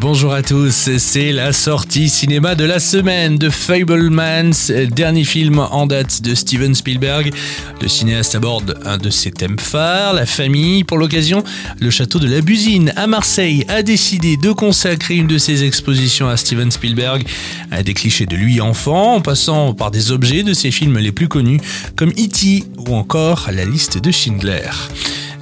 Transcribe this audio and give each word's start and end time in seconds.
Bonjour 0.00 0.32
à 0.32 0.44
tous, 0.44 0.90
c'est 0.98 1.32
la 1.32 1.52
sortie 1.52 2.08
cinéma 2.08 2.54
de 2.54 2.62
la 2.64 2.78
semaine 2.78 3.36
de 3.36 3.50
Fablemans, 3.50 4.70
dernier 4.92 5.24
film 5.24 5.58
en 5.58 5.86
date 5.86 6.22
de 6.22 6.36
Steven 6.36 6.72
Spielberg. 6.72 7.34
Le 7.82 7.88
cinéaste 7.88 8.36
aborde 8.36 8.78
un 8.84 8.96
de 8.96 9.10
ses 9.10 9.32
thèmes 9.32 9.58
phares, 9.58 10.12
la 10.12 10.24
famille. 10.24 10.84
Pour 10.84 10.98
l'occasion, 10.98 11.42
le 11.80 11.90
château 11.90 12.20
de 12.20 12.28
la 12.28 12.42
Busine 12.42 12.92
à 12.94 13.08
Marseille 13.08 13.64
a 13.66 13.82
décidé 13.82 14.36
de 14.36 14.52
consacrer 14.52 15.16
une 15.16 15.26
de 15.26 15.36
ses 15.36 15.64
expositions 15.64 16.28
à 16.28 16.36
Steven 16.36 16.70
Spielberg, 16.70 17.26
à 17.72 17.82
des 17.82 17.94
clichés 17.94 18.26
de 18.26 18.36
lui 18.36 18.60
enfant, 18.60 19.16
en 19.16 19.20
passant 19.20 19.74
par 19.74 19.90
des 19.90 20.12
objets 20.12 20.44
de 20.44 20.54
ses 20.54 20.70
films 20.70 20.98
les 20.98 21.12
plus 21.12 21.26
connus, 21.26 21.60
comme 21.96 22.10
E.T. 22.10 22.62
ou 22.86 22.94
encore 22.94 23.48
la 23.52 23.64
liste 23.64 23.98
de 23.98 24.12
Schindler. 24.12 24.70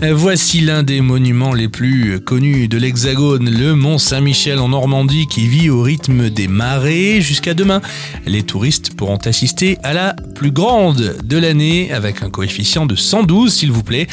Voici 0.02 0.60
l'un 0.60 0.82
des 0.82 1.00
monuments 1.00 1.54
les 1.54 1.68
plus 1.68 2.20
connus 2.20 2.68
de 2.68 2.76
l'Hexagone, 2.76 3.48
le 3.50 3.74
Mont 3.74 3.98
Saint-Michel 3.98 4.58
en 4.58 4.68
Normandie 4.68 5.26
qui 5.26 5.48
vit 5.48 5.70
au 5.70 5.82
rythme 5.82 6.28
des 6.28 6.48
marées. 6.48 7.20
Jusqu'à 7.20 7.54
demain, 7.54 7.80
les 8.26 8.42
touristes 8.42 8.94
pourront 8.94 9.16
assister 9.16 9.78
à 9.82 9.94
la 9.94 10.14
plus 10.34 10.50
grande 10.50 11.16
de 11.24 11.36
l'année 11.38 11.92
avec 11.92 12.22
un 12.22 12.30
coefficient 12.30 12.84
de 12.86 12.94
112 12.94 13.52
s'il 13.52 13.72
vous 13.72 13.82
plaît. 13.82 14.06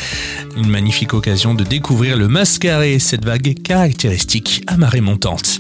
Une 0.55 0.69
magnifique 0.69 1.13
occasion 1.13 1.53
de 1.53 1.63
découvrir 1.63 2.17
le 2.17 2.27
mascaré, 2.27 2.97
cette 2.99 3.25
vague 3.25 3.53
caractéristique 3.61 4.63
à 4.67 4.77
marée 4.77 5.02
montante. 5.02 5.59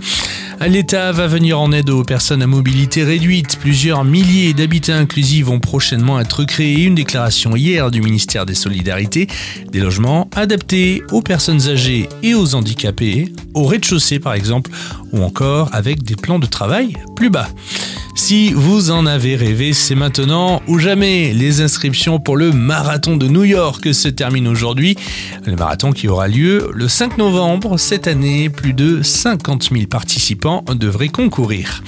L'État 0.61 1.11
va 1.11 1.27
venir 1.27 1.59
en 1.59 1.71
aide 1.71 1.89
aux 1.89 2.03
personnes 2.03 2.41
à 2.41 2.47
mobilité 2.47 3.03
réduite. 3.03 3.57
Plusieurs 3.59 4.03
milliers 4.03 4.53
d'habitats 4.53 4.97
inclusifs 4.97 5.45
vont 5.45 5.59
prochainement 5.59 6.19
être 6.19 6.45
créés. 6.45 6.83
Une 6.83 6.95
déclaration 6.95 7.55
hier 7.55 7.91
du 7.91 8.01
ministère 8.01 8.45
des 8.45 8.55
Solidarités. 8.55 9.27
Des 9.71 9.79
logements 9.79 10.29
adaptés 10.35 11.03
aux 11.11 11.21
personnes 11.21 11.67
âgées 11.67 12.07
et 12.21 12.33
aux 12.33 12.55
handicapés, 12.55 13.33
au 13.53 13.65
rez-de-chaussée 13.65 14.19
par 14.19 14.33
exemple, 14.33 14.71
ou 15.11 15.21
encore 15.21 15.69
avec 15.73 16.03
des 16.03 16.15
plans 16.15 16.39
de 16.39 16.45
travail 16.45 16.93
plus 17.15 17.29
bas. 17.29 17.49
Si 18.25 18.53
vous 18.53 18.89
en 18.89 19.05
avez 19.05 19.35
rêvé, 19.35 19.73
c'est 19.73 19.95
maintenant 19.95 20.61
ou 20.67 20.79
jamais. 20.79 21.33
Les 21.33 21.59
inscriptions 21.59 22.21
pour 22.21 22.37
le 22.37 22.53
marathon 22.53 23.17
de 23.17 23.27
New 23.27 23.43
York 23.43 23.93
se 23.93 24.07
terminent 24.07 24.49
aujourd'hui. 24.49 24.95
Le 25.45 25.57
marathon 25.57 25.91
qui 25.91 26.07
aura 26.07 26.29
lieu 26.29 26.71
le 26.73 26.87
5 26.87 27.17
novembre 27.17 27.77
cette 27.77 28.07
année. 28.07 28.49
Plus 28.49 28.71
de 28.71 29.01
50 29.03 29.71
000 29.73 29.87
participants 29.87 30.63
devraient 30.73 31.09
concourir. 31.09 31.83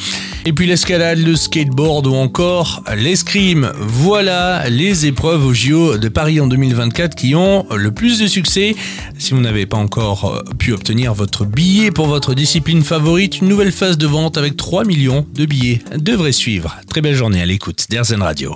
Et 0.48 0.54
puis 0.54 0.68
l'escalade, 0.68 1.18
le 1.18 1.36
skateboard 1.36 2.06
ou 2.06 2.14
encore 2.14 2.84
l'escrime. 2.96 3.72
Voilà 3.80 4.70
les 4.70 5.08
épreuves 5.08 5.44
au 5.44 5.54
JO 5.54 5.98
de 5.98 6.08
Paris 6.08 6.40
en 6.40 6.46
2024 6.46 7.16
qui 7.16 7.34
ont 7.34 7.66
le 7.76 7.92
plus 7.92 8.20
de 8.20 8.28
succès. 8.28 8.76
Si 9.18 9.34
vous 9.34 9.42
n'avez 9.42 9.66
pas 9.66 9.78
encore 9.78 10.26
euh, 10.26 10.54
pu 10.60 10.72
obtenir 10.72 11.16
votre 11.16 11.46
billet 11.46 11.90
pour 11.90 12.06
votre 12.06 12.36
discipline 12.36 12.84
favorite, 12.84 13.42
une 13.42 13.48
nouvelle 13.48 13.72
phase 13.72 13.98
de 13.98 14.06
vente 14.06 14.38
avec 14.38 14.56
3 14.56 14.86
millions 14.86 15.26
de 15.34 15.46
billets 15.46 15.82
devrait 15.98 16.32
suivre. 16.32 16.76
Très 16.88 17.02
belle 17.02 17.16
journée 17.16 17.42
à 17.42 17.46
l'écoute 17.48 17.88
d'Airzen 17.90 18.22
Radio. 18.22 18.56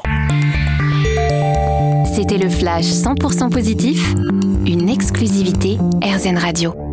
C'était 2.13 2.37
le 2.37 2.49
flash 2.49 2.85
100% 2.85 3.49
positif, 3.49 4.13
une 4.67 4.89
exclusivité 4.89 5.77
AirZen 6.03 6.37
Radio. 6.37 6.88